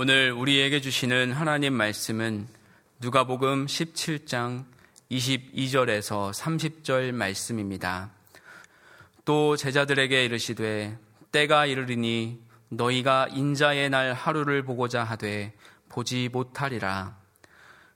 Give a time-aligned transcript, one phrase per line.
[0.00, 2.46] 오늘 우리에게 주시는 하나님 말씀은
[3.00, 4.64] 누가복음 17장
[5.10, 8.12] 22절에서 30절 말씀입니다.
[9.24, 10.96] 또 제자들에게 이르시되
[11.32, 15.52] 때가 이르리니 너희가 인자의 날 하루를 보고자 하되
[15.88, 17.16] 보지 못하리라.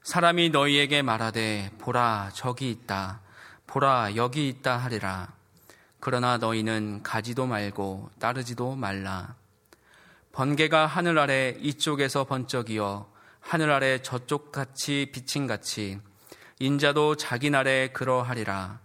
[0.02, 3.20] 사람이 너희에게 말하되 보라 저기 있다
[3.68, 5.32] 보라 여기 있다 하리라.
[6.00, 9.36] 그러나 너희는 가지도 말고 따르지도 말라.
[10.32, 13.06] 번개가 하늘 아래 이쪽에서 번쩍이어
[13.40, 16.00] 하늘 아래 저쪽 같이 비친 같이
[16.58, 18.80] 인자도 자기 날에 그러하리라.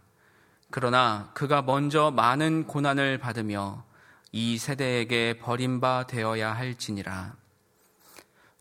[0.69, 3.85] 그러나 그가 먼저 많은 고난을 받으며
[4.33, 7.35] 이 세대에게 버림바 되어야 할지니라.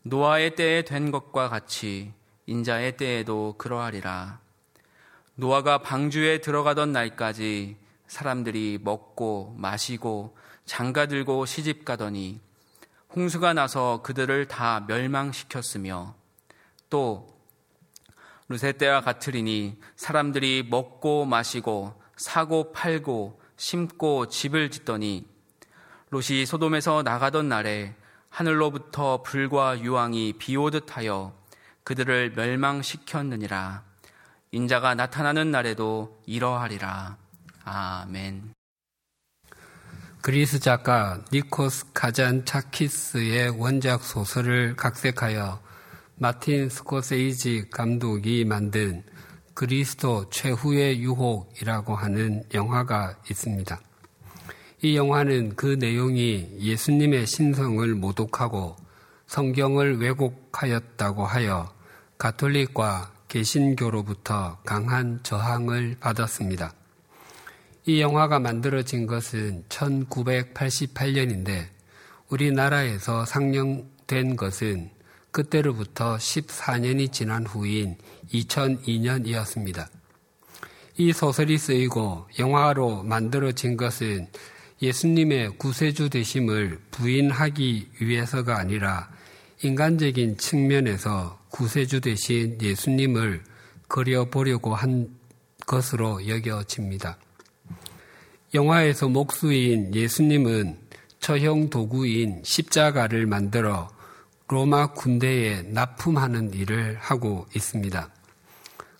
[0.03, 2.13] 노아의 때에 된 것과 같이
[2.45, 4.39] 인자의 때에도 그러하리라.
[5.35, 7.75] 노아가 방주에 들어가던 날까지
[8.07, 12.39] 사람들이 먹고 마시고 장가 들고 시집 가더니
[13.17, 16.13] 홍수가 나서 그들을 다 멸망시켰으며
[16.87, 17.35] 또
[18.47, 25.27] 루세 때와 같으리니 사람들이 먹고 마시고 사고 팔고 심고 집을 짓더니
[26.11, 27.95] 롯이 소돔에서 나가던 날에
[28.29, 31.33] 하늘로부터 불과 유황이 비오듯 하여
[31.85, 33.83] 그들을 멸망시켰느니라
[34.51, 37.17] 인자가 나타나는 날에도 이러하리라
[37.63, 38.56] 아멘.
[40.27, 45.61] 그리스 작가 니코스 카잔차키스의 원작 소설을 각색하여
[46.15, 49.05] 마틴 스코세이지 감독이 만든
[49.53, 53.79] 그리스도 최후의 유혹이라고 하는 영화가 있습니다.
[54.81, 58.75] 이 영화는 그 내용이 예수님의 신성을 모독하고
[59.27, 61.73] 성경을 왜곡하였다고 하여
[62.17, 66.73] 가톨릭과 개신교로부터 강한 저항을 받았습니다.
[67.89, 71.67] 이 영화가 만들어진 것은 1988년인데
[72.27, 74.89] 우리나라에서 상영된 것은
[75.31, 77.95] 그때로부터 14년이 지난 후인
[78.33, 79.87] 2002년이었습니다.
[80.97, 84.27] 이 소설이 쓰이고 영화로 만들어진 것은
[84.81, 89.09] 예수님의 구세주 되심을 부인하기 위해서가 아니라
[89.63, 93.45] 인간적인 측면에서 구세주 되신 예수님을
[93.87, 95.07] 그려보려고 한
[95.65, 97.17] 것으로 여겨집니다.
[98.53, 100.77] 영화에서 목수인 예수님은
[101.19, 103.89] 처형 도구인 십자가를 만들어
[104.47, 108.09] 로마 군대에 납품하는 일을 하고 있습니다.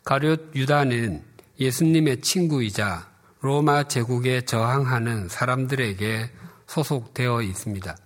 [0.04, 1.24] 가룟 유다는
[1.60, 3.10] 예수님의 친구이자
[3.40, 6.30] 로마 제국에 저항하는 사람들에게
[6.68, 7.98] 소속되어 있습니다.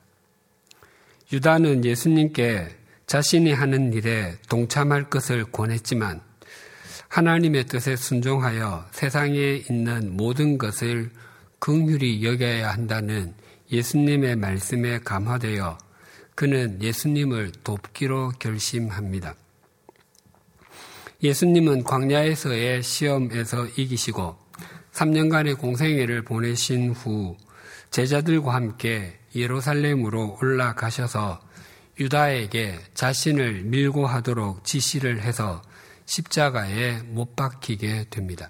[1.33, 2.67] 유다는 예수님께
[3.07, 6.21] 자신이 하는 일에 동참할 것을 권했지만
[7.07, 11.09] 하나님의 뜻에 순종하여 세상에 있는 모든 것을
[11.61, 13.35] 긍휼히 여겨야 한다는
[13.71, 15.77] 예수님의 말씀에 감화되어
[16.33, 19.35] 그는 예수님을 돕기로 결심합니다.
[21.21, 24.35] 예수님은 광야에서의 시험에서 이기시고
[24.91, 27.37] 3년간의 공생애를 보내신 후
[27.91, 31.39] 제자들과 함께 예루살렘으로 올라가셔서
[31.99, 35.61] 유다에게 자신을 밀고 하도록 지시를 해서
[36.07, 38.49] 십자가에 못 박히게 됩니다.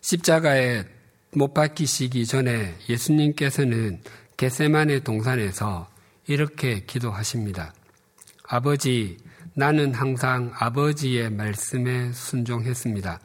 [0.00, 0.96] 십자가에
[1.34, 4.00] 못 박히시기 전에 예수님께서는
[4.36, 5.88] 겟세만의 동산에서
[6.26, 7.74] 이렇게 기도하십니다.
[8.44, 9.18] 아버지,
[9.54, 13.20] 나는 항상 아버지의 말씀에 순종했습니다.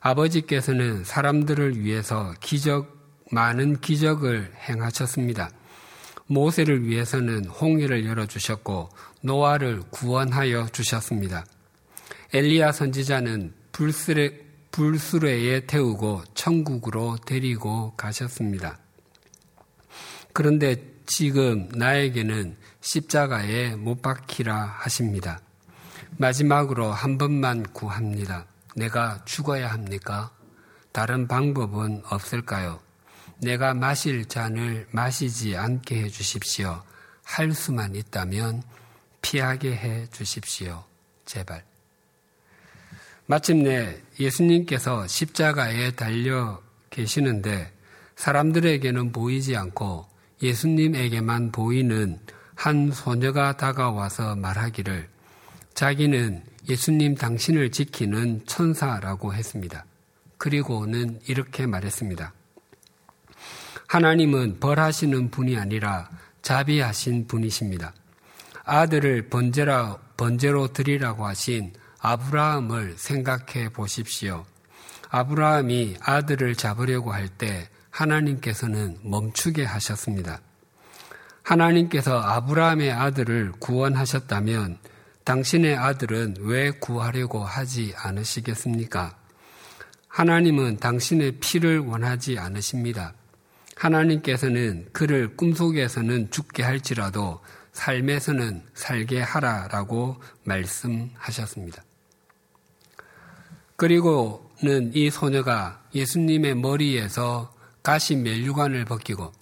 [0.00, 2.96] 아버지께서는 사람들을 위해서 기적,
[3.32, 5.50] 많은 기적을 행하셨습니다.
[6.28, 8.88] 모세를 위해서는 홍해를 열어주셨고
[9.22, 11.44] 노아를 구원하여 주셨습니다.
[12.32, 18.78] 엘리야 선지자는 불스레, 불수레에 태우고 천국으로 데리고 가셨습니다.
[20.32, 25.40] 그런데 지금 나에게는 십자가에 못 박히라 하십니다.
[26.18, 28.46] 마지막으로 한 번만 구합니다.
[28.74, 30.30] 내가 죽어야 합니까?
[30.92, 32.80] 다른 방법은 없을까요?
[33.38, 36.82] 내가 마실 잔을 마시지 않게 해 주십시오.
[37.22, 38.62] 할 수만 있다면
[39.20, 40.84] 피하게 해 주십시오.
[41.24, 41.64] 제발.
[43.26, 47.72] 마침내 예수님께서 십자가에 달려 계시는데
[48.14, 50.06] 사람들에게는 보이지 않고
[50.42, 52.20] 예수님에게만 보이는
[52.54, 55.08] 한 소녀가 다가와서 말하기를
[55.74, 59.84] 자기는 예수님 당신을 지키는 천사라고 했습니다.
[60.38, 62.32] 그리고는 이렇게 말했습니다.
[63.88, 66.08] 하나님은 벌하시는 분이 아니라
[66.42, 67.92] 자비하신 분이십니다.
[68.64, 71.72] 아들을 번제라, 번제로 드리라고 하신
[72.06, 74.44] 아브라함을 생각해 보십시오.
[75.10, 80.40] 아브라함이 아들을 잡으려고 할 때 하나님께서는 멈추게 하셨습니다.
[81.42, 84.78] 하나님께서 아브라함의 아들을 구원하셨다면
[85.24, 89.16] 당신의 아들은 왜 구하려고 하지 않으시겠습니까?
[90.06, 93.14] 하나님은 당신의 피를 원하지 않으십니다.
[93.74, 97.40] 하나님께서는 그를 꿈속에서는 죽게 할지라도
[97.72, 101.82] 삶에서는 살게 하라라고 말씀하셨습니다.
[103.76, 109.32] 그리고는 이 소녀가 예수님의 머리에서 가시 멜류관을 벗기고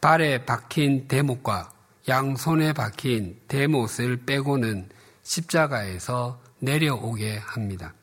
[0.00, 1.72] 발에 박힌 대못과
[2.08, 4.88] 양손에 박힌 대못을 빼고는
[5.22, 7.94] 십자가에서 내려오게 합니다.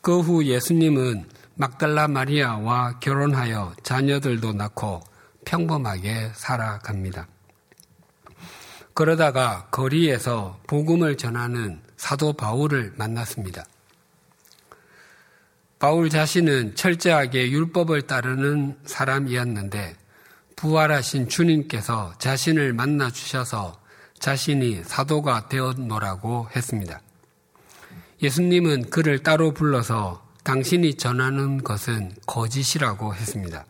[0.00, 5.02] 그 후 예수님은 막달라 마리아와 결혼하여 자녀들도 낳고
[5.44, 7.28] 평범하게 살아갑니다.
[8.94, 13.62] 그러다가 거리에서 복음을 전하는 사도 바울을 만났습니다.
[15.78, 19.96] 바울 자신은 철저하게 율법을 따르는 사람이었는데
[20.56, 23.78] 부활하신 주님께서 자신을 만나 주셔서
[24.18, 27.02] 자신이 사도가 되었노라고 했습니다.
[28.22, 33.66] 예수님은 그를 따로 불러서 당신이 전하는 것은 거짓이라고 했습니다.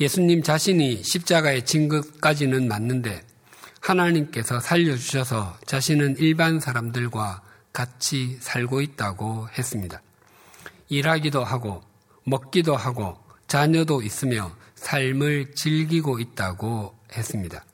[0.00, 3.29] 예수님 자신이 십자가에 진 것까지는 맞는데
[3.80, 7.42] 하나님께서 살려주셔서 자신은 일반 사람들과
[7.72, 10.00] 같이 살고 있다고 했습니다.
[10.88, 11.82] 일하기도 하고
[12.24, 17.64] 먹기도 하고 자녀도 있으며 삶을 즐기고 있다고 했습니다.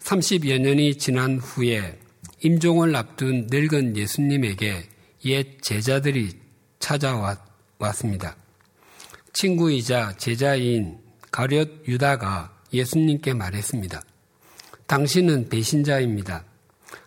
[0.00, 1.98] 30여 년이 지난 후에
[2.42, 4.88] 임종을 앞둔 늙은 예수님에게
[5.24, 6.38] 옛 제자들이
[6.78, 8.36] 찾아왔습니다.
[9.32, 10.98] 친구이자 제자인
[11.32, 14.02] 가룟 유다가 예수님께 말했습니다.
[14.86, 16.44] 당신은 배신자입니다.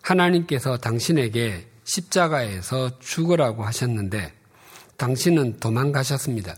[0.02, 4.34] 하나님께서 당신에게 십자가에서 죽으라고 하셨는데
[4.98, 6.56] 당신은 도망가셨습니다.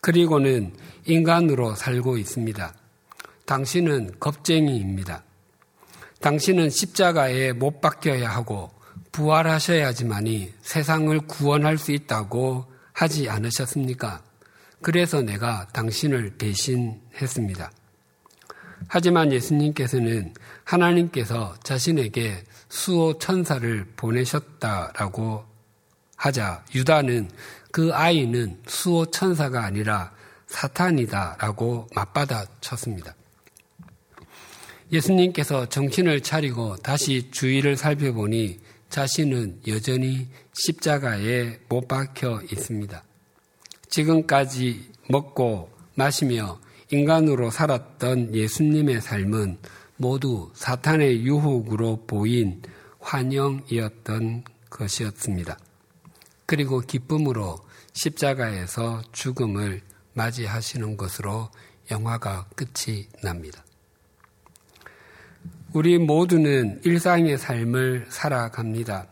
[0.00, 0.74] 그리고는
[1.06, 2.74] 인간으로 살고 있습니다.
[3.46, 5.22] 당신은 겁쟁이입니다.
[6.20, 8.70] 당신은 십자가에 못 박혀야 하고
[9.12, 14.22] 부활하셔야지만이 세상을 구원할 수 있다고 하지 않으셨습니까?
[14.80, 17.70] 그래서 내가 당신을 배신했습니다.
[18.88, 20.34] 하지만 예수님께서는
[20.64, 25.44] 하나님께서 자신에게 수호 천사를 보내셨다라고
[26.16, 27.30] 하자 유다는
[27.70, 30.12] 그 아이는 수호 천사가 아니라
[30.46, 33.14] 사탄이다라고 맞받아 쳤습니다.
[34.92, 43.02] 예수님께서 정신을 차리고 다시 주위를 살펴보니 자신은 여전히 십자가에 못 박혀 있습니다.
[43.88, 46.60] 지금까지 먹고 마시며
[46.92, 49.56] 인간으로 살았던 예수님의 삶은
[49.96, 52.60] 모두 사탄의 유혹으로 보인
[53.00, 55.58] 환영이었던 것이었습니다.
[56.44, 57.58] 그리고 기쁨으로
[57.94, 59.80] 십자가에서 죽음을
[60.12, 61.48] 맞이하시는 것으로
[61.90, 63.64] 영화가 끝이 납니다.
[65.72, 69.06] 우리 모두는 일상의 삶을 살아갑니다.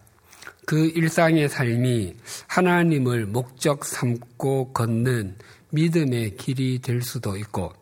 [0.67, 2.15] 그 일상의 삶이
[2.47, 5.37] 하나님을 목적 삼고 걷는
[5.71, 7.73] 믿음의 길이 될 수도 있고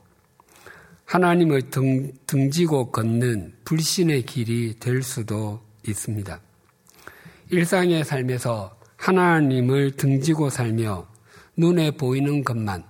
[1.05, 6.41] 하나님을 등, 등지고 걷는 불신의 길이 될 수도 있습니다.
[7.51, 11.09] 일상의 삶에서 하나님을 등지고 살며
[11.57, 12.85] 눈에 보이는 것만,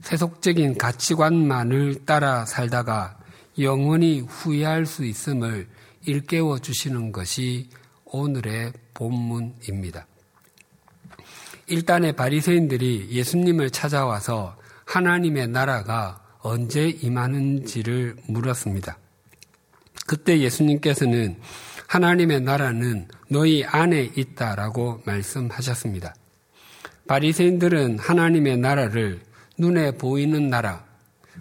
[0.00, 3.18] 세속적인 가치관만을 따라 살다가
[3.58, 5.68] 영원히 후회할 수 있음을
[6.06, 7.68] 일깨워 주시는 것이
[8.06, 10.06] 오늘의 본문입니다.
[11.68, 18.96] 일단의 바리새인들이 예수님을 찾아와서 하나님의 나라가 언제 임하는지를 물었습니다.
[20.06, 21.36] 그때 예수님께서는
[21.86, 26.14] 하나님의 나라는 너희 안에 있다라고 말씀하셨습니다.
[27.06, 29.22] 바리새인들은 하나님의 나라를
[29.58, 30.84] 눈에 보이는 나라,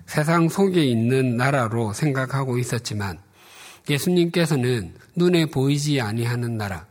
[0.06, 3.20] 세상 속에 있는 나라로 생각하고 있었지만
[3.90, 6.87] 예수님께서는 눈에 보이지 아니하는 나라,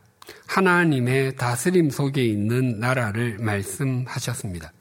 [0.46, 4.72] 하나님의 다스림 속에 있는 나라를 말씀하셨습니다.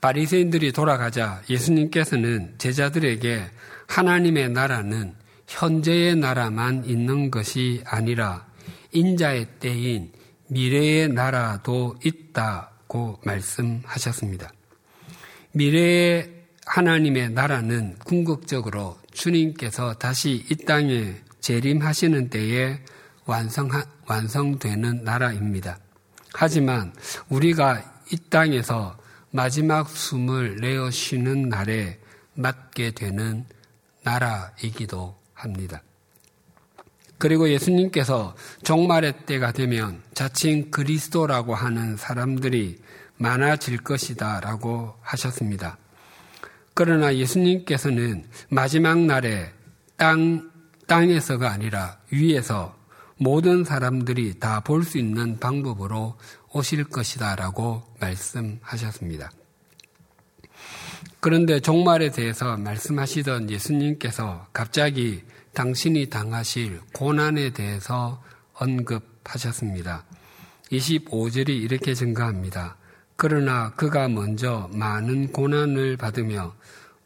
[0.00, 3.42] 바리새인들이 돌아가자 예수님께서는 제자들에게
[3.86, 5.14] 하나님의 나라는
[5.48, 8.46] 현재의 나라만 있는 것이 아니라
[8.92, 10.12] 인자의 때인
[10.48, 14.52] 미래의 나라도 있다고 말씀하셨습니다.
[15.52, 16.30] 미래의
[16.66, 22.78] 하나님의 나라는 궁극적으로 주님께서 다시 이 땅에 재림하시는 때에
[23.26, 23.70] 완성,
[24.06, 25.78] 완성되는 나라입니다.
[26.34, 26.92] 하지만
[27.28, 28.96] 우리가 이 땅에서
[29.30, 31.98] 마지막 숨을 내어 쉬는 날에
[32.34, 33.44] 맞게 되는
[34.02, 35.82] 나라이기도 합니다.
[37.18, 42.78] 그리고 예수님께서 종말의 때가 되면 자칭 그리스도라고 하는 사람들이
[43.16, 45.78] 많아질 것이다 라고 하셨습니다.
[46.74, 49.52] 그러나 예수님께서는 마지막 날에
[49.96, 50.50] 땅,
[50.86, 52.76] 땅에서가 아니라 위에서
[53.16, 56.16] 모든 사람들이 다 볼 수 있는 방법으로
[56.52, 59.30] 오실 것이다 라고 말씀하셨습니다.
[61.20, 65.22] 그런데 종말에 대해서 말씀하시던 예수님께서 갑자기
[65.54, 68.22] 당신이 당하실 고난에 대해서
[68.54, 70.04] 언급하셨습니다.
[70.70, 72.76] 25절이 이렇게 증가합니다.
[73.16, 76.54] 그러나 그가 먼저 많은 고난을 받으며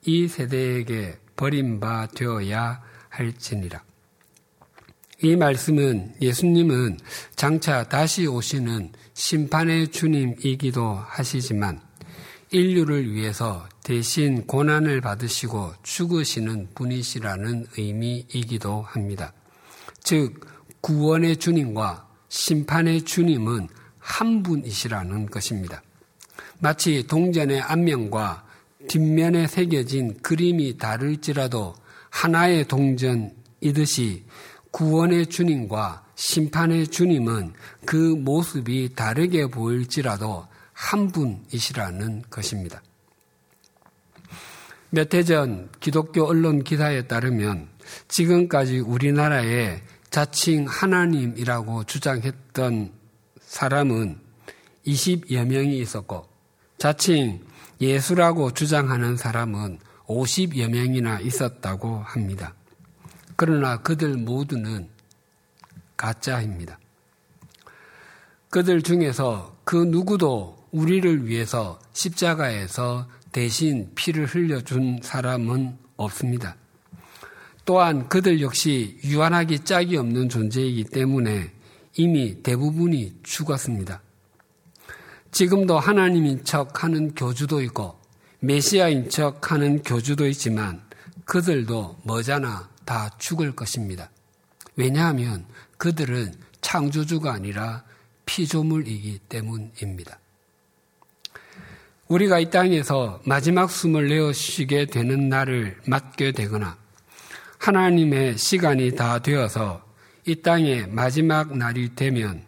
[0.05, 3.83] 이 세대에게 버림바 되어야 할지니라.
[5.21, 6.99] 이 말씀은 예수님은
[7.35, 11.81] 장차 다시 오시는 심판의 주님이기도 하시지만
[12.53, 19.33] 인류를 위해서 대신 고난을 받으시고 죽으시는 분이시라는 의미이기도 합니다.
[20.05, 20.47] 즉,
[20.81, 23.67] 구원의 주님과 심판의 주님은
[23.99, 25.83] 한 분이시라는 것입니다.
[26.61, 28.47] 마치 동전의 앞면과
[28.89, 31.75] 뒷면에 새겨진 그림이 다를지라도
[32.11, 34.25] 하나의 동전이듯이
[34.71, 37.53] 구원의 주님과 심판의 주님은
[37.85, 42.83] 그 모습이 다르게 보일지라도 한 분이시라는 것입니다.
[44.91, 47.69] 몇 해 전 기독교 언론 기사에 따르면
[48.09, 52.93] 지금까지 우리나라에 자칭 하나님이라고 주장했던
[53.41, 54.19] 사람은
[54.87, 56.27] 20여 명이 있었고
[56.79, 57.45] 자칭
[57.81, 62.55] 예수라고 주장하는 사람은 50여 명이나 있었다고 합니다.
[63.41, 64.89] 그러나 그들 모두는
[65.97, 66.77] 가짜입니다.
[68.51, 76.57] 그들 중에서 그 누구도 우리를 위해서 십자가에서 대신 피를 흘려준 사람은 없습니다.
[77.65, 81.53] 또한 그들 역시 유한하기 짝이 없는 존재이기 때문에
[81.97, 84.03] 이미 대부분이 죽었습니다.
[85.31, 88.01] 지금도 하나님인 척 하는 교주도 있고
[88.41, 90.83] 메시아인 척 하는 교주도 있지만
[91.25, 94.11] 그들도 머자나 다 죽을 것입니다.
[94.75, 95.45] 왜냐하면
[95.77, 97.85] 그들은 창조주가 아니라
[98.25, 100.19] 피조물이기 때문입니다.
[102.07, 106.79] 우리가 이 땅에서 마지막 숨을 내어 쉬게 되는 날을 맞게 되거나
[107.59, 109.85] 하나님의 시간이 다 되어서
[110.27, 112.43] 이 땅의 마지막 날이 되면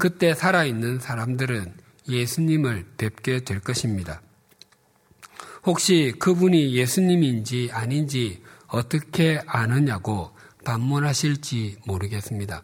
[0.00, 1.74] 그때 살아있는 사람들은
[2.08, 4.20] 예수님을 뵙게 될 것입니다.
[5.62, 10.30] 혹시 그분이 예수님인지 아닌지 어떻게 아느냐고
[10.64, 12.62] 반문하실지 모르겠습니다.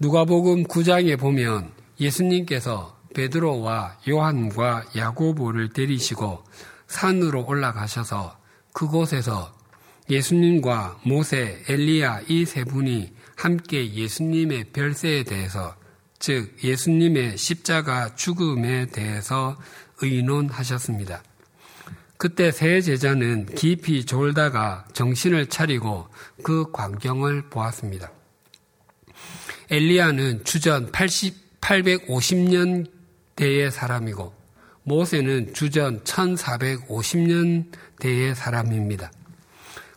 [0.00, 6.44] 누가복음 9장에 보면 예수님께서 베드로와 요한과 야고보를 데리시고
[6.88, 8.38] 산으로 올라가셔서
[8.72, 9.54] 그곳에서
[10.10, 15.74] 예수님과 모세, 엘리야 이 세 분이 함께 예수님의 별세에 대해서
[16.18, 19.56] 즉 예수님의 십자가 죽음에 대해서
[20.00, 21.22] 의논하셨습니다.
[22.24, 26.08] 그때 세 제자는 깊이 졸다가 정신을 차리고
[26.42, 28.10] 그 광경을 보았습니다.
[29.70, 34.32] 엘리야는 주전 80, 850년대의 사람이고
[34.84, 39.12] 모세는 주전 1450년대의 사람입니다.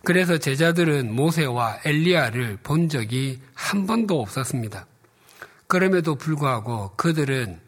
[0.04, 4.86] 그래서 제자들은 모세와 엘리야를 본 적이 한 번도 없었습니다.
[5.68, 7.62] 그럼에도 불구하고 그들은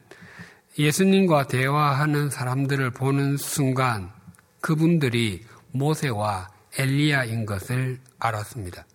[0.78, 4.19] 예수님과 대화하는 사람들을 보는 순간
[4.62, 8.86] 그분들이 모세와 엘리야인 것을 알았습니다.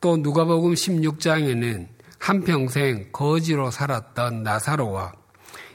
[0.00, 1.88] 또 누가복음 16장에는
[2.18, 5.12] 한평생 거지로 살았던 나사로와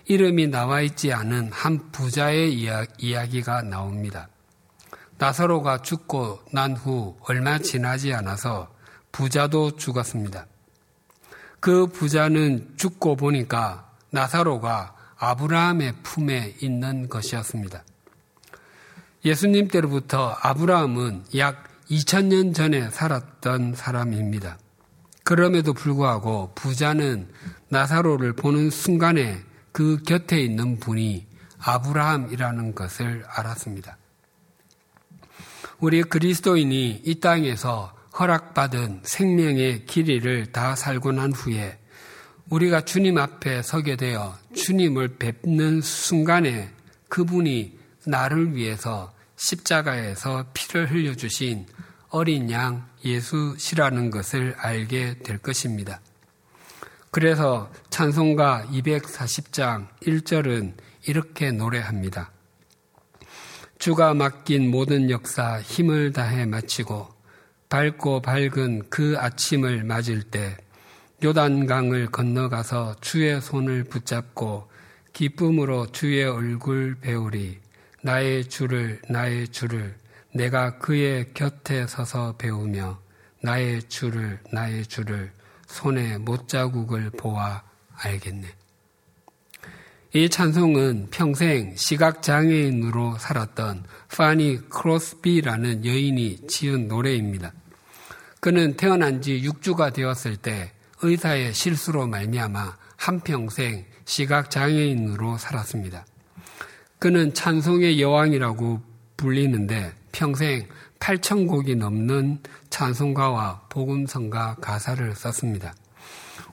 [0.06, 2.54] 이름이 나와 있지 않은 한 부자의
[3.00, 4.30] 이야기가 나옵니다.
[5.18, 8.74] 나사로가 죽고 난 후 얼마 지나지 않아서
[9.12, 10.46] 부자도 죽었습니다.
[11.60, 17.84] 그 부자는 죽고 보니까 나사로가 아브라함의 품에 있는 것이었습니다.
[19.26, 24.60] 예수님 때로부터 아브라함은 약 2000년 전에 살았던 사람입니다.
[25.24, 27.28] 그럼에도 불구하고 부자는
[27.70, 31.26] 나사로를 보는 순간에 그 곁에 있는 분이
[31.58, 33.98] 아브라함이라는 것을 알았습니다.
[35.80, 41.80] 우리 그리스도인이 이 땅에서 허락받은 생명의 길이를 다 살고 난 후에
[42.52, 46.72] 우리가 주님 앞에 서게 되어 주님을 뵙는 순간에
[47.10, 49.15] 그분이 나를 위해서
[49.46, 51.68] 십자가에서 피를 흘려주신
[52.10, 56.02] 어린 양 예수시라는 것을 알게 될 것입니다.
[57.12, 60.74] 그래서 찬송가 240장 1절은
[61.06, 62.32] 이렇게 노래합니다.
[63.78, 67.08] 주가 맡긴 모든 역사 힘을 다해 마치고
[67.70, 70.58] 밝고 밝은 그 아침을 맞을 때
[71.24, 74.70] 요단강을 건너가서 주의 손을 붙잡고
[75.14, 77.65] 기쁨으로 주의 얼굴 배우리
[78.06, 79.96] 나의 주를 나의 주를
[80.32, 83.00] 내가 그의 곁에 서서 배우며
[83.42, 85.32] 나의 주를 나의 주를
[85.66, 87.64] 손에 못자국을 보아
[87.96, 88.48] 알겠네.
[90.14, 93.86] 이 찬송은 평생 시각장애인으로 살았던
[94.16, 97.54] 파니 크로스비라는 여인이 지은 노래입니다.
[98.40, 106.06] 그는 태어난 지 6주가 되었을 때 의사의 실수로 말미암아 한평생 시각장애인으로 살았습니다.
[107.06, 108.82] 그는 찬송의 여왕이라고
[109.16, 112.40] 불리는데 평생 8천 곡이 넘는
[112.72, 115.76] 찬송가와 복음성가 가사를 썼습니다.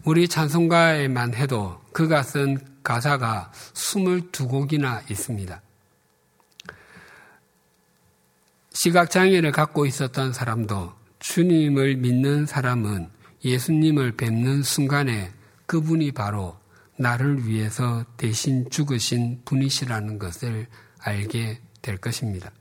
[0.04, 5.62] 우리 찬송가에만 해도 그가 쓴 가사가 22곡이나 있습니다.
[8.74, 13.08] 시각장애를 갖고 있었던 사람도 주님을 믿는 사람은
[13.42, 15.32] 예수님을 뵙는 순간에
[15.64, 16.58] 그분이 바로
[17.02, 20.68] 나를 위해서 대신 죽으신 분이시라는 것을
[21.00, 22.52] 알게 될 것입니다.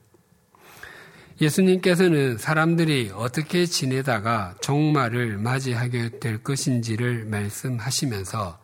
[1.40, 8.60] 예수님께서는 사람들이 어떻게 지내다가 종말을 맞이하게 될 것인지를 말씀하시면서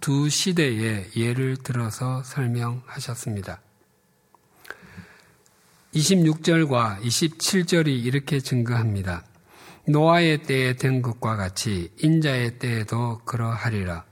[0.00, 3.60] 두 시대의 예를 들어서 설명하셨습니다.
[5.94, 9.24] 26절과 27절이 이렇게 증거합니다.
[9.86, 14.04] 노아의 때에 된 것과 같이 인자의 때에도 그러하리라.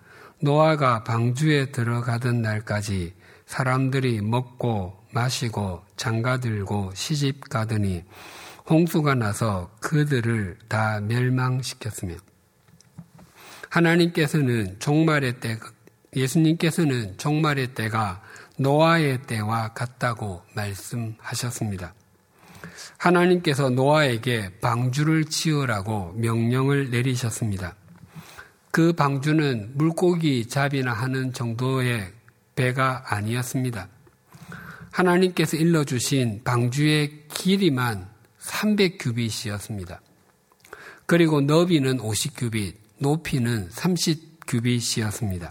[0.43, 3.15] 노아가 방주에 들어가던 날까지
[3.47, 8.05] 사람들이 먹고 마시고 장가들고 시집 가더니
[8.69, 12.15] 홍수가 나서 그들을 다 멸망시켰으며
[13.69, 15.59] 하나님께서는 종말의 때
[16.17, 18.23] 예수님께서는 종말의 때가
[18.57, 21.95] 노아의 때와 같다고 말씀하셨습니다.
[22.99, 27.75] 하나님께서 노아에게 방주를 지으라고 명령을 내리셨습니다.
[28.71, 32.13] 그 방주는 물고기 잡이나 하는 정도의
[32.55, 33.89] 배가 아니었습니다.
[34.91, 38.09] 하나님께서 일러주신 방주의 길이만
[38.41, 39.99] 300규빗이었습니다.
[41.07, 45.51] 그리고 너비는 50규빗, 높이는 30규빗이었습니다.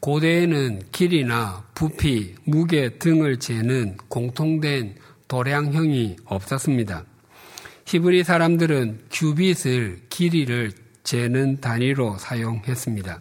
[0.00, 4.96] 고대에는 길이나 부피, 무게 등을 재는 공통된
[5.28, 7.04] 도량형이 없었습니다.
[7.86, 10.72] 히브리 사람들은 규빗을 길이를
[11.04, 13.20] 재는 단위로 사용했습니다.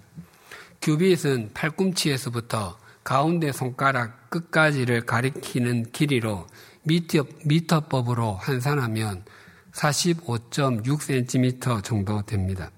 [0.81, 6.47] 규빗은 팔꿈치에서부터 가운데 손가락 끝까지를 가리키는 길이로
[6.83, 9.25] 미터, 미터 법으로 환산하면
[9.73, 12.71] 45.6cm 정도 됩니다.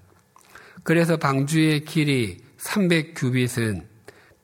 [0.82, 3.84] 그래서 방주의 길이 300규빗은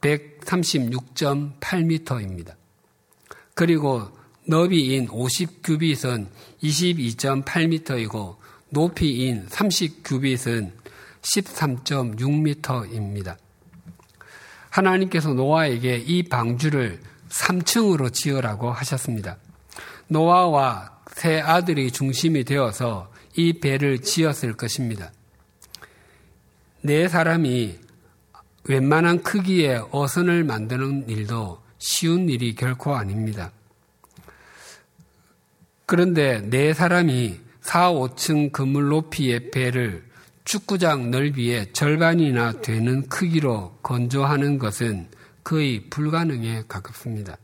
[0.00, 2.54] 136.8m입니다.
[3.54, 4.08] 그리고
[4.46, 6.28] 너비인 50규빗은
[6.62, 8.36] 22.8m이고
[8.72, 10.72] 높이인 30규빗은
[11.20, 13.36] 13.6m입니다.
[14.70, 19.36] 하나님께서 노아에게 이 방주를 3층으로 지으라고 하셨습니다.
[20.08, 25.12] 노아와 세 아들이 중심이 되어서 이 배를 지었을 것입니다.
[26.80, 27.78] 네 사람이
[28.64, 33.52] 웬만한 크기의 어선을 만드는 일도 쉬운 일이 결코 아닙니다.
[35.84, 40.04] 그런데 네 사람이 4, 5층 건물 높이의 배를
[40.44, 45.08] 축구장 넓이의 절반이나 되는 크기로 건조하는 것은
[45.44, 47.38] 거의 불가능에 가깝습니다.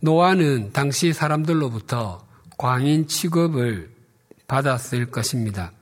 [0.00, 3.90] 노아는 당시 사람들로부터 광인 취급을
[4.46, 5.72] 받았을 것입니다.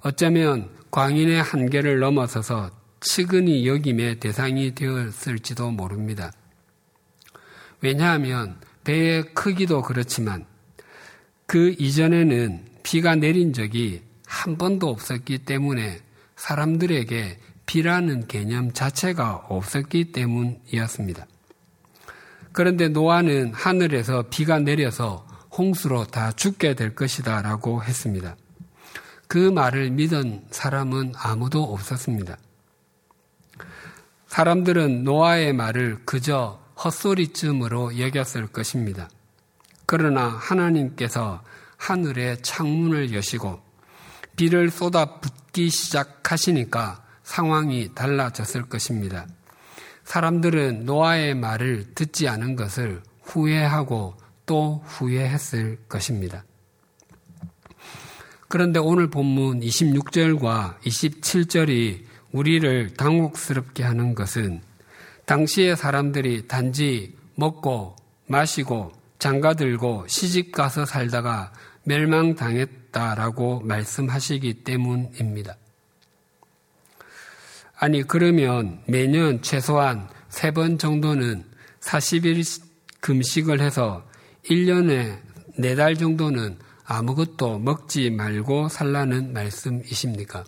[0.00, 6.32] 어쩌면 광인의 한계를 넘어서서 측은히 여김의 대상이 되었을지도 모릅니다.
[7.80, 10.46] 왜냐하면 배의 크기도 그렇지만
[11.46, 16.00] 그 이전에는 비가 내린 적이 한 번도 없었기 때문에
[16.36, 21.26] 사람들에게 비라는 개념 자체가 없었기 때문이었습니다.
[22.52, 25.26] 그런데 노아는 하늘에서 비가 내려서
[25.56, 28.36] 홍수로 다 죽게 될 것이다 라고 했습니다.
[29.26, 32.36] 그 말을 믿은 사람은 아무도 없었습니다.
[34.26, 39.08] 사람들은 노아의 말을 그저 헛소리쯤으로 여겼을 것입니다.
[39.92, 41.42] 그러나 하나님께서
[41.76, 43.60] 하늘의 창문을 여시고
[44.36, 49.26] 비를 쏟아 붓기 시작하시니까 상황이 달라졌을 것입니다.
[50.04, 56.42] 사람들은 노아의 말을 듣지 않은 것을 후회하고 또 후회했을 것입니다.
[58.48, 62.02] 그런데 오늘 본문 26절과 27절이
[62.32, 64.62] 우리를 당혹스럽게 하는 것은
[65.26, 71.52] 당시의 사람들이 단지 먹고 마시고 장가 들고 시집 가서 살다가
[71.84, 75.56] 멸망당했다라고 말씀하시기 때문입니다.
[77.78, 81.44] 아니, 그러면 매년 최소한 세 번 정도는
[81.78, 82.62] 40일
[82.98, 84.04] 금식을 해서
[84.50, 85.20] 1년에
[85.56, 90.42] 4달 정도는 아무것도 먹지 말고 살라는 말씀이십니까?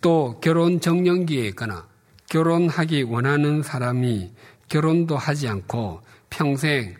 [0.00, 1.86] 또 결혼 정년기에 있거나
[2.30, 4.32] 결혼하기 원하는 사람이
[4.70, 6.00] 결혼도 하지 않고
[6.32, 6.96] 평생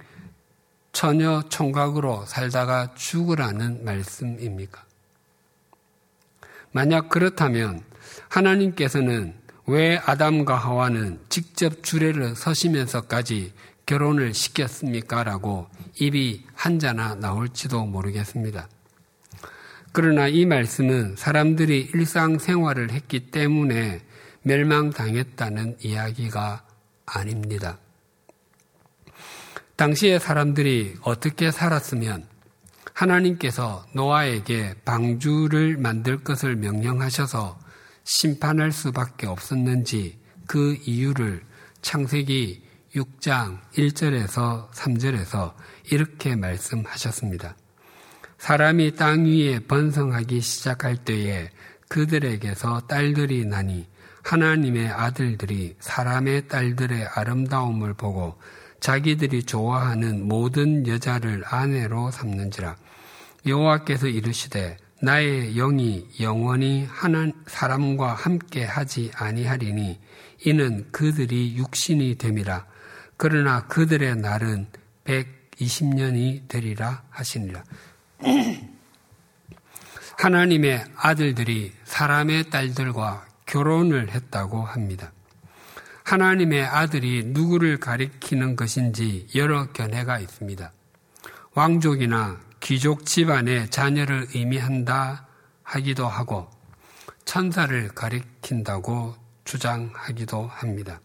[0.93, 4.85] 처녀 총각으로 살다가 죽으라는 말씀입니까?
[6.71, 7.83] 만약 그렇다면
[8.29, 9.35] 하나님께서는
[9.67, 13.55] 왜 아담과 하와는 직접 주례를 서시면서까지
[13.87, 15.25] 결혼을 시켰습니까?
[15.25, 15.67] 라고
[15.99, 18.69] 입이 한자나 나올지도 모르겠습니다.
[19.93, 24.03] 그러나 이 말씀은 사람들이 일상생활을 했기 때문에
[24.43, 26.65] 멸망당했다는 이야기가
[27.07, 27.79] 아닙니다.
[29.77, 32.27] 당시의 사람들이 어떻게 살았으면
[32.93, 37.59] 하나님께서 노아에게 방주를 만들 것을 명령하셔서
[38.05, 41.43] 심판할 수밖에 없었는지 그 이유를
[41.81, 42.63] 창세기
[42.95, 45.55] 6장 1절에서 3절에서
[45.91, 47.57] 이렇게 말씀하셨습니다.
[48.39, 51.49] 사람이 땅 위에 번성하기 시작할 때에
[51.89, 53.87] 그들에게서 딸들이 나니
[54.23, 58.39] 하나님의 아들들이 사람의 딸들의 아름다움을 보고
[58.83, 62.77] 자기들이 좋아하는 모든 여자를 아내로 삼는지라
[63.47, 70.01] 여호와께서 이르시되 나의 영이 영원히 하나 사람과 함께 하지 아니하리니
[70.47, 72.67] 이는 그들이 육신이 됨이라
[73.17, 74.67] 그러나 그들의 날은
[75.05, 77.63] 120년이 되리라 하시니라
[80.19, 85.13] 하나님의 아들들이 사람의 딸들과 결혼을 했다고 합니다.
[86.13, 90.71] 하나님의 아들이 누구를 가리키는 것인지 여러 견해가 있습니다.
[91.55, 95.27] 왕족이나 귀족 집안의 자녀를 의미한다
[95.63, 96.51] 하기도 하고
[97.25, 101.01] 천사를 가리킨다고 주장하기도 합니다.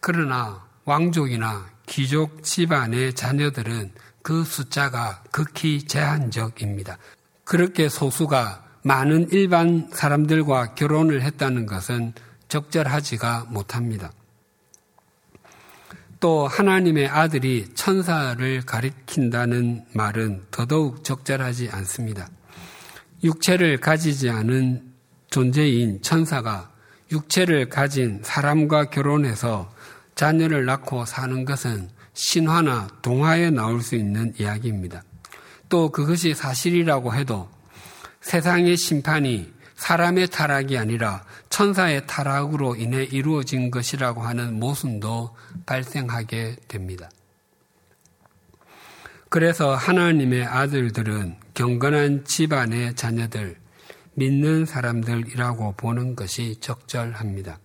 [0.00, 6.98] 그러나 왕족이나 귀족 집안의 자녀들은 그 숫자가 극히 제한적입니다.
[7.44, 12.12] 그렇게 소수가 많은 일반 사람들과 결혼을 했다는 것은
[12.54, 14.12] 적절하지가 못합니다.
[16.20, 22.28] 또 하나님의 아들이 천사를 가리킨다는 말은 더더욱 적절하지 않습니다.
[23.24, 24.94] 육체를 가지지 않은
[25.30, 26.70] 존재인 천사가
[27.10, 29.72] 육체를 가진 사람과 결혼해서
[30.14, 35.02] 자녀를 낳고 사는 것은 신화나 동화에 나올 수 있는 이야기입니다.
[35.68, 37.50] 또 그것이 사실이라고 해도
[38.20, 45.36] 세상의 심판이 사람의 타락이 아니라 천사의 타락으로 인해 이루어진 것이라고 하는 모순도
[45.66, 47.08] 발생하게 됩니다.
[49.28, 53.56] 그래서 하나님의 아들들은 경건한 집안의 자녀들,
[54.14, 57.60] 믿는 사람들이라고 보는 것이 적절합니다.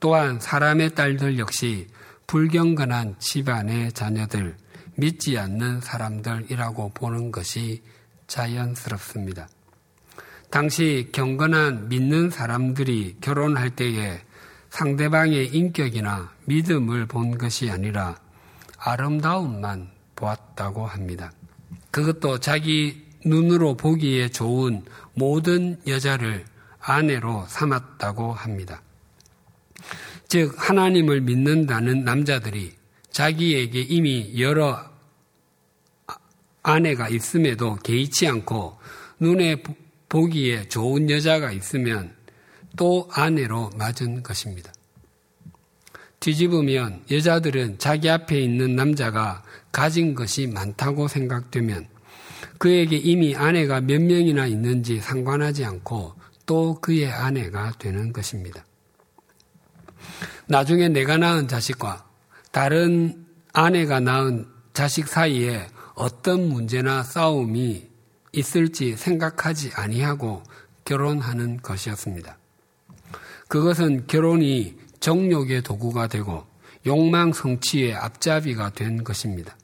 [0.00, 1.88] 또한 사람의 딸들 역시
[2.26, 4.56] 불경건한 집안의 자녀들,
[4.96, 7.82] 믿지 않는 사람들이라고 보는 것이
[8.28, 9.46] 자연스럽습니다.
[10.50, 14.20] 당시 경건한 믿는 사람들이 결혼할 때에
[14.70, 18.16] 상대방의 인격이나 믿음을 본 것이 아니라
[18.78, 21.32] 아름다움만 보았다고 합니다.
[21.90, 24.84] 그것도 자기 눈으로 보기에 좋은
[25.14, 26.44] 모든 여자를
[26.80, 28.82] 아내로 삼았다고 합니다.
[30.28, 32.72] 즉, 하나님을 믿는다는 남자들이
[33.10, 34.78] 자기에게 이미 여러
[36.62, 38.78] 아내가 있음에도 개의치 않고
[39.18, 39.62] 눈에
[40.10, 42.14] 보기에 좋은 여자가 있으면
[42.76, 44.70] 또 아내로 맞은 것입니다.
[46.18, 49.42] 뒤집으면 여자들은 자기 앞에 있는 남자가
[49.72, 51.88] 가진 것이 많다고 생각되면
[52.58, 58.66] 그에게 이미 아내가 몇 명이나 있는지 상관하지 않고 또 그의 아내가 되는 것입니다.
[60.46, 62.04] 나중에 내가 낳은 자식과
[62.50, 67.89] 다른 아내가 낳은 자식 사이에 어떤 문제나 싸움이
[68.32, 70.42] 있을지 생각하지 아니하고
[70.84, 72.38] 결혼하는 것이었습니다.
[73.48, 76.46] 그것은 결혼이 정욕의 도구가 되고
[76.86, 79.56] 욕망 성취의 앞잡이가 된 것입니다.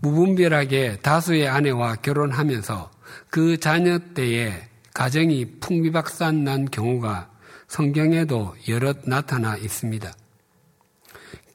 [0.00, 2.90] 무분별하게 다수의 아내와 결혼하면서
[3.30, 7.30] 그 자녀 때에 가정이 풍비박산 난 경우가
[7.68, 10.12] 성경에도 여럿 나타나 있습니다.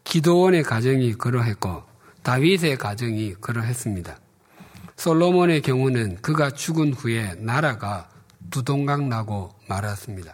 [0.03, 1.83] 기도원의 가정이 그러했고
[2.23, 4.17] 다윗의 가정이 그러했습니다.
[5.03, 8.09] 솔로몬의 경우는 그가 죽은 후에 나라가
[8.49, 10.33] 두동강 나고 말았습니다.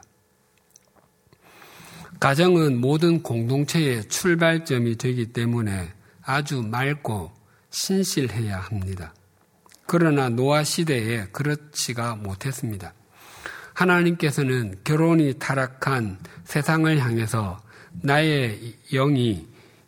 [2.19, 7.31] 가정은 모든 공동체의 출발점이 되기 때문에 아주 맑고
[7.71, 9.15] 신실해야 합니다.
[9.87, 12.93] 그러나 노아 시대에 그렇지가 못했습니다.
[13.73, 17.59] 하나님께서는 결혼이 타락한 세상을 향해서
[18.03, 19.47] 나의 영이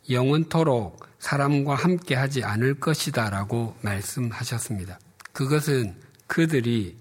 [0.10, 5.00] 영원토록 사람과 함께 하지 않을 것이다 라고 말씀하셨습니다.
[5.32, 6.98] 그것은 그들이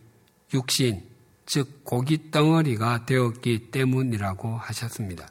[0.53, 1.03] 육신,
[1.47, 5.27] 즉 고기 덩어리가 되었기 때문이라고 하셨습니다.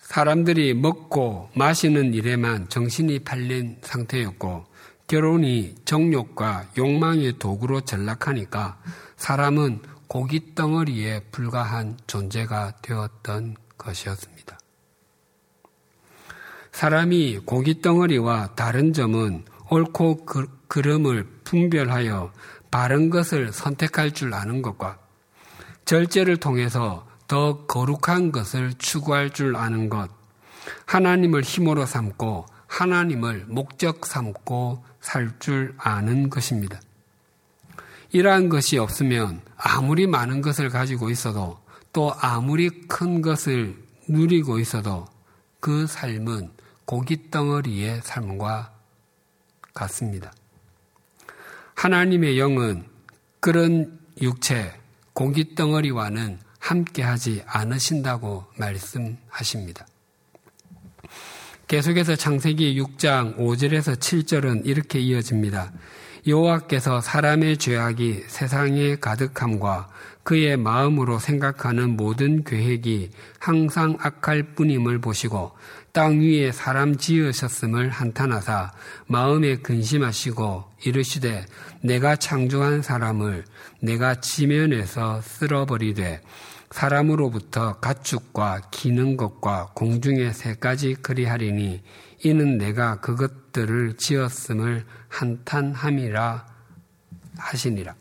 [0.00, 4.66] 사람들이 먹고 마시는 일에만 정신이 팔린 상태였고
[5.06, 8.78] 결혼이 정욕과 욕망의 도구로 전락하니까
[9.16, 14.35] 사람은 고기 덩어리에 불과한 존재가 되었던 것이었습니다.
[16.76, 22.34] 사람이 고기 덩어리와 다른 점은 옳고 그, 그름을 분별하여
[22.70, 24.98] 바른 것을 선택할 줄 아는 것과
[25.86, 30.10] 절제를 통해서 더 거룩한 것을 추구할 줄 아는 것,
[30.84, 36.78] 하나님을 힘으로 삼고 하나님을 목적 삼고 살 줄 아는 것입니다.
[38.12, 41.58] 이러한 것이 없으면 아무리 많은 것을 가지고 있어도
[41.94, 45.06] 또 아무리 큰 것을 누리고 있어도
[45.58, 46.50] 그 삶은
[46.86, 48.72] 고기 덩어리의 삶과
[49.74, 50.32] 같습니다.
[51.74, 52.86] 하나님의 영은
[53.40, 54.72] 그런 육체,
[55.12, 59.86] 고기 덩어리와는 함께하지 않으신다고 말씀하십니다.
[61.66, 65.72] 계속해서 창세기 6장 5절에서 7절은 이렇게 이어집니다.
[66.26, 69.88] 여호와께서 사람의 죄악이 세상에 가득함과
[70.22, 75.52] 그의 마음으로 생각하는 모든 계획이 항상 악할 뿐임을 보시고
[75.96, 78.70] 땅 위에 사람 지으셨음을 한탄하사
[79.06, 81.46] 마음에 근심하시고 이르시되
[81.80, 83.46] 내가 창조한 사람을
[83.80, 86.20] 내가 지면에서 쓸어버리되
[86.70, 91.82] 사람으로부터 가축과 기는 것과 공중의 새 가지 그리하리니
[92.24, 96.46] 이는 내가 그것들을 지었음을 한탄함이라
[97.38, 97.94] 하시니라.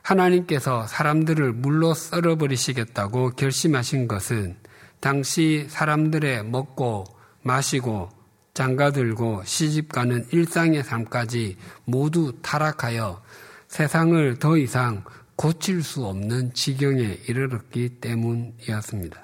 [0.00, 4.56] 하나님께서 사람들을 물로 썰어버리시겠다고 결심하신 것은
[5.00, 7.04] 당시 사람들의 먹고
[7.42, 8.10] 마시고
[8.54, 13.22] 장가들고 시집가는 일상의 삶까지 모두 타락하여
[13.68, 15.04] 세상을 더 이상
[15.36, 19.22] 고칠 수 없는 지경에 이르렀기 때문이었습니다.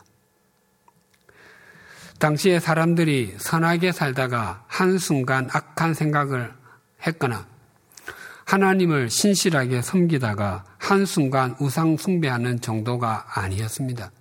[2.20, 6.52] 당시에 사람들이 선하게 살다가 한순간 악한 생각을
[7.04, 7.46] 했거나
[8.44, 14.12] 하나님을 신실하게 섬기다가 한순간 우상 숭배하는 정도가 아니었습니다.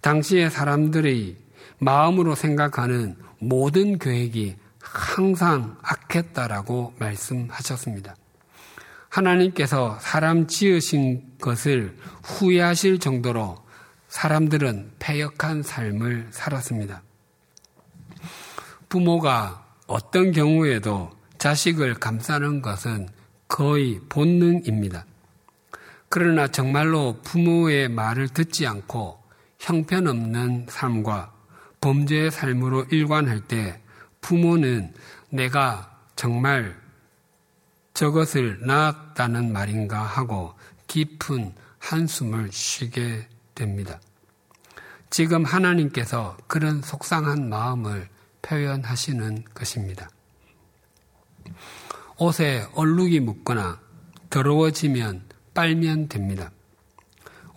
[0.00, 1.36] 당시에 사람들이
[1.78, 8.16] 마음으로 생각하는 모든 계획이 항상 악했다라고 말씀하셨습니다.
[9.08, 13.58] 하나님께서 사람 지으신 것을 후회하실 정도로
[14.08, 17.02] 사람들은 패역한 삶을 살았습니다.
[18.88, 23.08] 부모가 어떤 경우에도 자식을 감싸는 것은
[23.48, 25.04] 거의 본능입니다.
[26.08, 29.19] 그러나 정말로 부모의 말을 듣지 않고
[29.60, 31.32] 형편없는 삶과
[31.80, 33.80] 범죄의 삶으로 일관할 때
[34.20, 34.92] 부모는
[35.30, 36.78] 내가 정말
[37.94, 40.54] 저것을 낳았다는 말인가 하고
[40.86, 44.00] 깊은 한숨을 쉬게 됩니다.
[45.10, 48.08] 지금 하나님께서 그런 속상한 마음을
[48.42, 50.08] 표현하시는 것입니다.
[52.18, 53.80] 옷에 얼룩이 묻거나
[54.30, 56.50] 더러워지면 빨면 됩니다.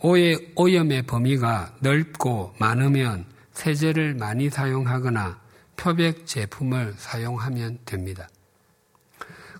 [0.06, 5.40] 오의 오염의 범위가 넓고 많으면 세제를 많이 사용하거나
[5.78, 8.28] 표백 제품을 사용하면 됩니다.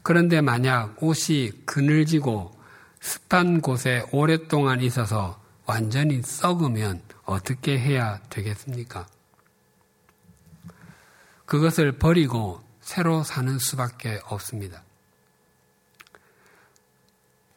[0.02, 2.52] 그런데 만약 옷이 그늘지고
[3.00, 9.08] 습한 곳에 오랫동안 있어서 완전히 썩으면 어떻게 해야 되겠습니까?
[11.46, 14.84] 그것을 버리고 새로 사는 수밖에 없습니다.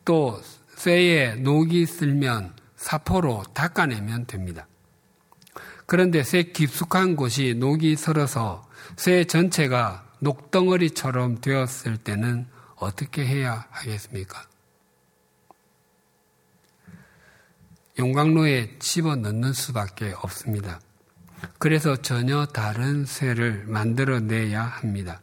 [0.04, 0.40] 또
[0.76, 2.54] 쇠에 녹이 쓸면
[2.86, 4.68] 사포로 닦아내면 됩니다.
[5.86, 8.64] 그런데 쇠 깊숙한 곳이 녹이 설어서
[8.96, 12.46] 쇠 전체가 녹덩어리처럼 되었을 때는
[12.76, 14.46] 어떻게 해야 하겠습니까?
[17.98, 20.80] 용광로에 집어 넣는 수밖에 없습니다.
[21.58, 25.20] 그래서 전혀 다른 쇠를 만들어내야 합니다.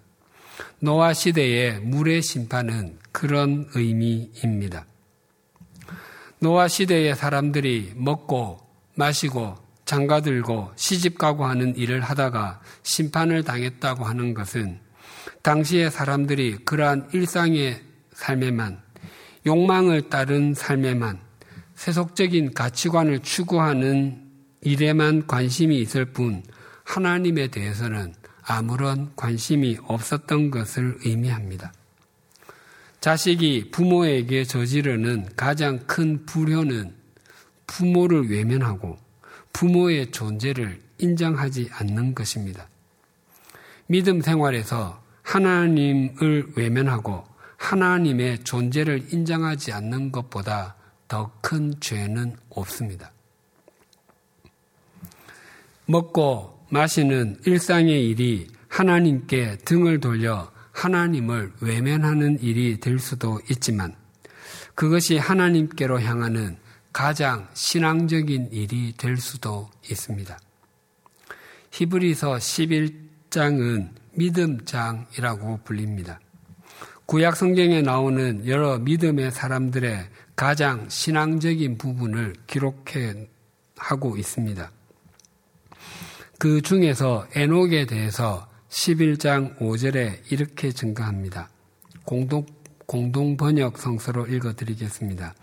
[0.80, 4.86] 노아 시대의 물의 심판은 그런 의미입니다.
[6.44, 8.60] 노아 시대의 사람들이 먹고
[8.96, 14.78] 마시고 장가들고 시집가고 하는 일을 하다가 심판을 당했다고 하는 것은
[15.42, 18.82] 당시의 사람들이 그러한 일상의 삶에만
[19.46, 21.18] 욕망을 따른 삶에만
[21.76, 24.30] 세속적인 가치관을 추구하는
[24.60, 26.44] 일에만 관심이 있을 뿐
[26.84, 31.72] 하나님에 대해서는 아무런 관심이 없었던 것을 의미합니다.
[33.04, 36.96] 자식이 부모에게 저지르는 가장 큰 불효는
[37.68, 38.98] 부모를 외면하고
[39.52, 42.70] 부모의 존재를 인정하지 않는 것입니다.
[43.88, 47.26] 믿음 생활에서 하나님을 외면하고
[47.58, 50.78] 하나님의 존재를 인정하지 않는 것보다
[51.10, 53.12] 더 큰 죄는 없습니다.
[55.88, 63.96] 먹고 마시는 일상의 일이 하나님께 등을 돌려 하나님을 외면하는 일이 될 수도 있지만
[64.76, 66.58] 그것이 하나님께로 향하는
[66.92, 70.38] 가장 신앙적인 일이 될 수도 있습니다.
[71.72, 76.20] 히브리서 11장은 믿음장이라고 불립니다.
[77.06, 83.28] 구약 성경에 나오는 여러 믿음의 사람들의 가장 신앙적인 부분을 기록해
[83.78, 84.72] 하고 있습니다.
[86.40, 91.48] 그 중에서 에녹에 대해서 11장 5절에 이렇게 증가합니다.
[92.06, 92.46] 공동,
[92.88, 95.36] 공동 번역 성서로 읽어 드리겠습니다.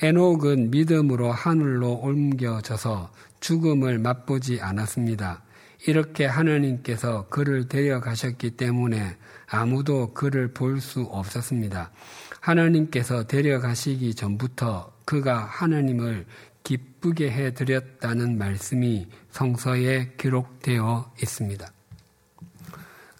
[0.00, 5.42] 에녹은 믿음으로 하늘로 옮겨져서 죽음을 맛보지 않았습니다.
[5.86, 11.90] 이렇게 하나님께서 그를 데려가셨기 때문에 아무도 그를 볼 수 없었습니다.
[12.40, 16.24] 하나님께서 데려가시기 전부터 그가 하나님을
[16.62, 21.73] 기쁘게 해드렸다는 말씀이 성서에 기록되어 있습니다.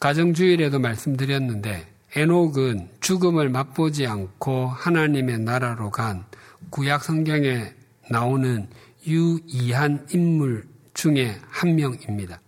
[0.00, 6.24] 가정주일에도 말씀드렸는데 에녹은 죽음을 맛보지 않고 하나님의 나라로 간
[6.70, 7.72] 구약 성경에
[8.10, 8.68] 나오는
[9.06, 12.40] 유이한 인물 중에 한 명입니다.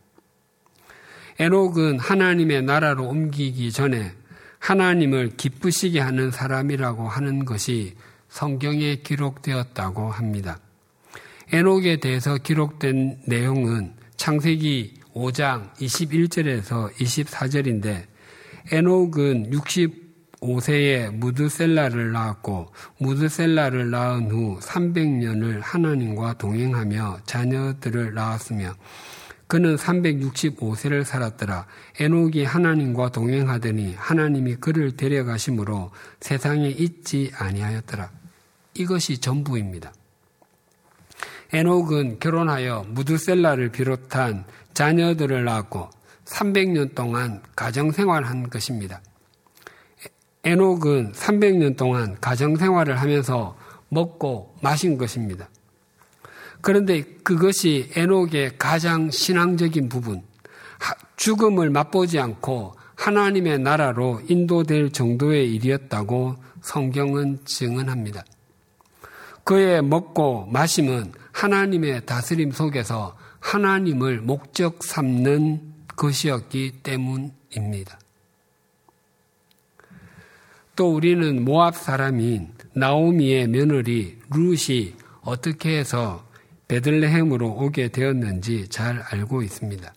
[1.39, 4.15] 에녹은 하나님의 나라로 옮기기 전에
[4.59, 7.95] 하나님을 기쁘시게 하는 사람이라고 하는 것이
[8.29, 10.59] 성경에 기록되었다고 합니다.
[11.53, 18.05] 에녹에 대해서 기록된 내용은 창세기 5장 21절에서 24절인데
[18.71, 28.75] 에녹은 65세에 무드셀라를 낳았고 무드셀라를 낳은 후 300년을 하나님과 동행하며 자녀들을 낳았으며
[29.47, 31.67] 그는 365세를 살았더라.
[32.01, 38.11] 에녹이 하나님과 동행하더니 하나님이 그를 데려가심으로 세상에 있지 아니하였더라.
[38.75, 39.93] 이것이 전부입니다.
[41.53, 45.91] 에녹은 결혼하여 무드셀라를 비롯한 자녀들을 낳았고
[46.25, 49.01] 300년 동안 가정생활한 것입니다.
[50.45, 53.57] 에녹은 300년 동안 가정생활을 하면서
[53.89, 55.49] 먹고 마신 것입니다.
[56.61, 60.23] 그런데 그것이 에녹의 가장 신앙적인 부분,
[61.17, 68.25] 죽음을 맛보지 않고 하나님의 나라로 인도될 정도의 일이었다고 성경은 증언합니다.
[69.45, 75.61] 그의 먹고 마심은 하나님의 다스림 속에서 하나님을 목적 삼는
[75.95, 77.99] 것이었기 때문입니다.
[80.75, 86.27] 또 우리는 모압 사람인 나오미의 며느리 룻이 어떻게 해서
[86.69, 89.93] 베들레헴으로 오게 되었는지 잘 알고 있습니다.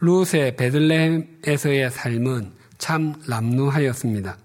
[0.00, 4.36] 룻의 베들레헴에서의 삶은 참 남루하였습니다.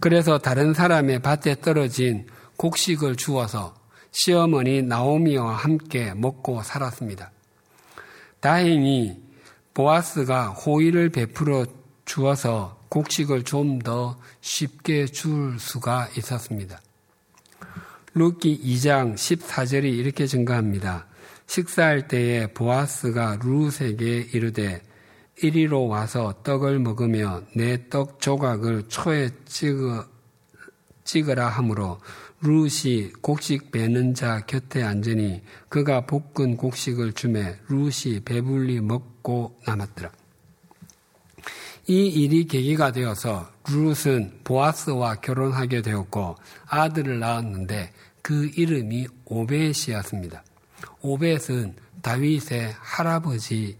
[0.00, 3.79] 그래서 다른 사람의 밭에 떨어진 곡식을 주어서
[4.12, 7.30] 시어머니 나오미와 함께 먹고 살았습니다.
[8.40, 9.16] 다행히
[9.74, 11.66] 보아스가 호의를 베풀어
[12.04, 16.80] 주어서 곡식을 좀 더 쉽게 줄 수가 있었습니다.
[18.14, 21.06] 룻기 2장 14절이 이렇게 증거합니다.
[21.46, 24.82] 식사할 때에 보아스가 룻에게 이르되
[25.42, 30.04] 이리로 와서 떡을 먹으며 네 떡 조각을 초에 찍어,
[31.04, 31.98] 찍으라 하므로
[32.42, 40.10] 룻이 곡식 베는 자 곁에 앉으니 그가 볶은 곡식을 주매 룻이 배불리 먹고 남았더라.
[41.86, 50.42] 이 일이 계기가 되어서 룻은 보아스와 결혼하게 되었고 아들을 낳았는데 그 이름이 오벳이었습니다.
[51.02, 53.74] 오벳은 다윗의 할아버지였습니다.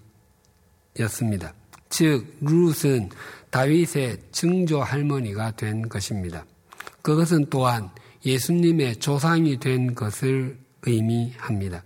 [1.89, 3.11] 즉 룻은
[3.51, 6.45] 다윗의 증조 할머니가 된 것입니다.
[7.03, 7.91] 그것은 또한
[8.25, 11.83] 예수님의 조상이 된 것을 의미합니다.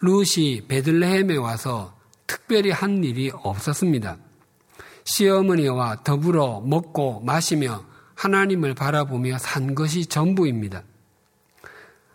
[0.00, 1.96] 룻이 베들레헴에 와서
[2.26, 4.18] 특별히 한 일이 없었습니다.
[5.04, 7.84] 시어머니와 더불어 먹고 마시며
[8.14, 10.82] 하나님을 바라보며 산 것이 전부입니다.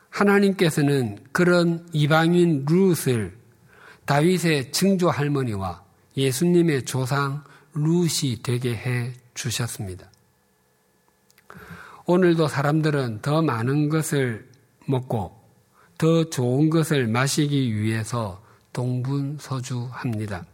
[0.10, 3.38] 하나님께서는 그런 이방인 룻을
[4.06, 5.84] 다윗의 증조 할머니와
[6.16, 10.10] 예수님의 조상 룻이 되게 해 주셨습니다.
[12.10, 14.49] 오늘도 사람들은 더 많은 것을
[14.86, 15.38] 먹고
[15.97, 18.41] 더 좋은 것을 마시기 위해서
[18.72, 20.45] 동분서주합니다.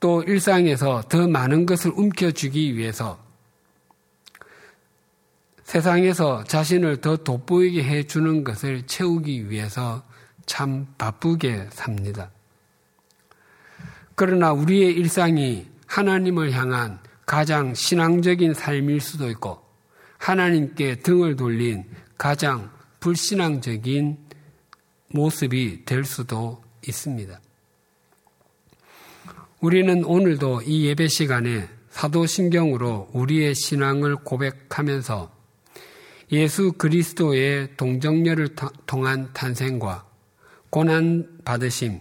[0.00, 3.22] 또 일상에서 더 많은 것을 움켜쥐기 위해서
[5.64, 10.02] 세상에서 자신을 더 돋보이게 해주는 것을 채우기 위해서
[10.46, 12.30] 참 바쁘게 삽니다.
[14.14, 19.61] 그러나 우리의 일상이 하나님을 향한 가장 신앙적인 삶일 수도 있고
[20.22, 21.84] 하나님께 등을 돌린
[22.16, 22.70] 가장
[23.00, 24.18] 불신앙적인
[25.08, 27.40] 모습이 될 수도 있습니다.
[29.60, 35.32] 우리는 오늘도 이 예배 시간에 사도신경으로 우리의 신앙을 고백하면서
[36.30, 38.54] 예수 그리스도의 동정녀를
[38.86, 40.06] 통한 탄생과
[40.70, 42.00] 고난 받으심,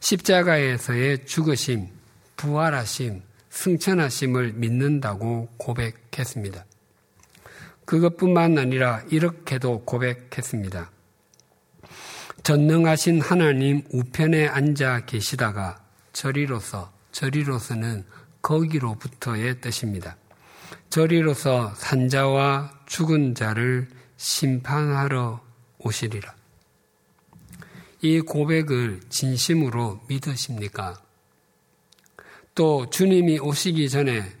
[0.00, 1.88] 십자가에서의 죽으심,
[2.38, 6.64] 부활하심, 승천하심을 믿는다고 고백했습니다.
[7.90, 10.92] 그것뿐만 아니라 이렇게도 고백했습니다.
[12.44, 15.82] 전능하신 하나님 우편에 앉아 계시다가
[16.12, 18.04] 저리로서, 저리로서는
[18.42, 20.16] 거기로부터의 뜻입니다.
[20.88, 23.88] 저리로서 산자와 죽은 자를
[24.18, 25.40] 심판하러
[25.78, 26.32] 오시리라.
[28.02, 30.94] 이 고백을 진심으로 믿으십니까?
[32.54, 34.32] 또 주님이 오시기 전에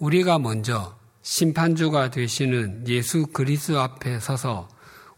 [0.00, 0.95] 우리가 먼저
[1.28, 4.68] 심판주가 되시는 예수 그리스도 앞에 서서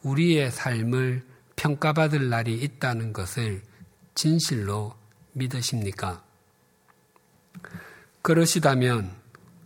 [0.03, 1.23] 우리의 삶을
[1.55, 3.61] 평가받을 날이 있다는 것을
[4.15, 4.95] 진실로
[5.35, 6.23] 믿으십니까?
[8.23, 9.11] 그러시다면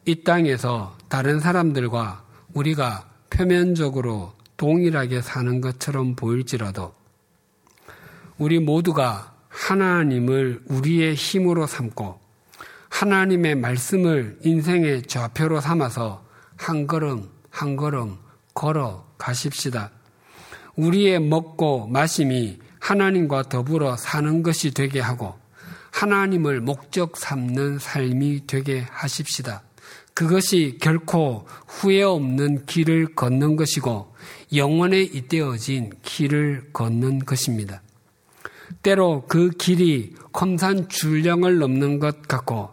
[0.05, 6.93] 이 땅에서 다른 사람들과 우리가 표면적으로 동일하게 사는 것처럼 보일지라도
[8.36, 12.20] 우리 모두가 하나님을 우리의 힘으로 삼고
[12.88, 16.32] 하나님의 말씀을 인생의 좌표로 삼아서
[16.62, 18.16] 한 걸음 한 걸음
[18.54, 19.90] 걸어 가십시다.
[20.76, 25.34] 우리의 먹고 마심이 하나님과 더불어 사는 것이 되게 하고
[25.90, 29.62] 하나님을 목적 삼는 삶이 되게 하십시다.
[30.14, 34.14] 그것이 결코 후회 없는 길을 걷는 것이고
[34.54, 37.82] 영원에 잇대어진 길을 걷는 것입니다.
[38.82, 42.70] 때로 그 길이 검산 줄령을 넘는 것 같고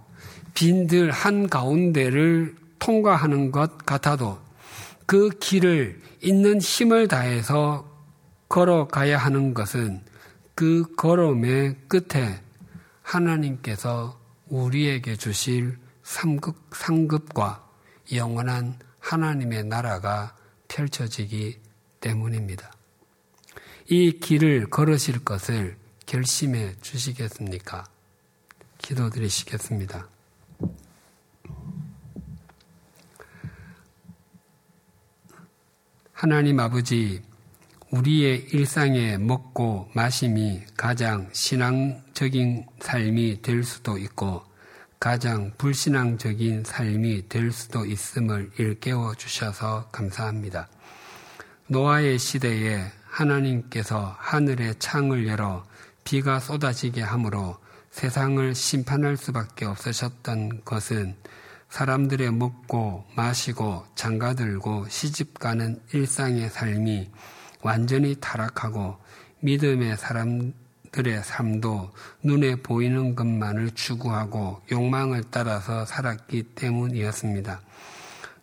[0.53, 4.39] 빈들 한 가운데를 통과하는 것 같아도
[5.05, 7.87] 그 길을 있는 힘을 다해서
[8.47, 10.01] 걸어가야 하는 것은
[10.55, 12.41] 그 걸음의 끝에
[13.01, 17.65] 하나님께서 우리에게 주실 상급, 상급과
[18.13, 20.35] 영원한 하나님의 나라가
[20.67, 21.59] 펼쳐지기
[22.01, 22.71] 때문입니다.
[23.87, 27.85] 이 길을 걸으실 것을 결심해 주시겠습니까?
[28.79, 30.07] 기도드리시겠습니다.
[36.21, 37.21] 하나님 아버지,
[37.91, 44.43] 우리의 일상에 먹고 마심이 가장 신앙적인 삶이 될 수도 있고
[44.99, 50.67] 가장 불신앙적인 삶이 될 수도 있음을 일깨워 주셔서 감사합니다.
[51.67, 55.63] 노아의 시대에 하나님께서 하늘의 창을 열어
[56.03, 57.55] 비가 쏟아지게 함으로
[57.91, 61.15] 세상을 심판할 수밖에 없으셨던 것은
[61.69, 67.09] 사람들의 먹고 마시고 장가들고 시집가는 일상의 삶이
[67.61, 68.97] 완전히 타락하고
[69.41, 71.91] 믿음의 사람들의 삶도
[72.23, 77.61] 눈에 보이는 것만을 추구하고 욕망을 따라서 살았기 때문이었습니다.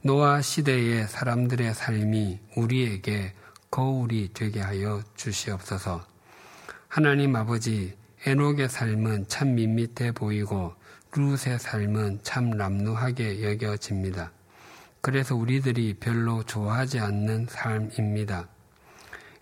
[0.03, 3.35] 노아 시대의 사람들의 삶이 우리에게
[3.71, 6.07] 거울이 되게 하여 주시옵소서.
[6.87, 10.75] 하나님 아버지, 에녹의 삶은 참 밋밋해 보이고
[11.19, 14.33] 룻의 삶은 참 람루하게 여겨집니다.
[15.01, 18.49] 그래서 우리들이 별로 좋아하지 않는 삶입니다.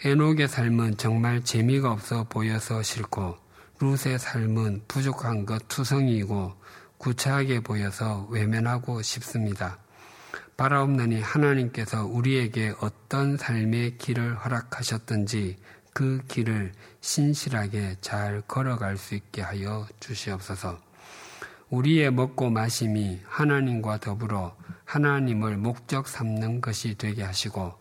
[0.05, 3.37] 에녹의 삶은 정말 재미가 없어 보여서 싫고
[3.81, 6.55] 룻의 삶은 부족한 것 투성이고
[6.99, 9.79] 구차하게 보여서 외면하고 싶습니다.
[10.57, 15.57] 바라옵나니 하나님께서 우리에게 어떤 삶의 길을 허락하셨든지
[15.93, 20.84] 그 길을 신실하게 잘 걸어갈 수 있게 하여 주시옵소서.
[21.71, 27.75] 우리의 먹고 마심이 하나님과 더불어 하나님을 목적 삼는 것이 되게 하시고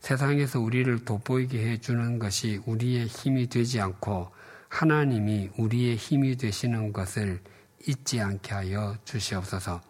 [0.00, 4.30] 세상에서 우리를 돋보이게 해주는 것이 우리의 힘이 되지 않고
[4.68, 7.40] 하나님이 우리의 힘이 되시는 것을
[7.86, 9.80] 잊지 않게 하여 주시옵소서.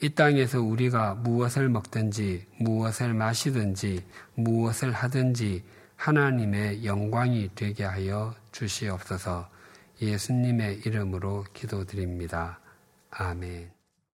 [0.00, 4.04] 이 땅에서 우리가 무엇을 먹든지 무엇을 마시든지
[4.34, 5.64] 무엇을 하든지
[5.96, 9.48] 하나님의 영광이 되게 하여 주시옵소서
[10.00, 12.60] 예수님의 이름으로 기도드립니다.
[13.20, 13.77] 아멘.